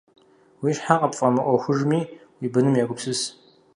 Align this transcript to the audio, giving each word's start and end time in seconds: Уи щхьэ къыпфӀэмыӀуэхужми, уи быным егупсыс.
Уи 0.63 0.71
щхьэ 0.77 0.95
къыпфӀэмыӀуэхужми, 1.01 2.01
уи 2.39 2.47
быным 2.53 2.75
егупсыс. 2.81 3.21